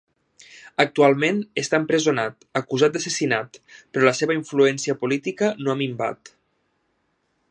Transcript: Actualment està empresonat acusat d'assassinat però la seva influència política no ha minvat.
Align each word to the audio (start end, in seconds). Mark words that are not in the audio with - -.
Actualment 0.83 1.41
està 1.63 1.79
empresonat 1.81 2.47
acusat 2.61 2.95
d'assassinat 2.95 3.61
però 3.75 4.09
la 4.09 4.15
seva 4.21 4.37
influència 4.39 4.97
política 5.05 5.53
no 5.67 5.75
ha 5.75 5.79
minvat. 5.85 6.33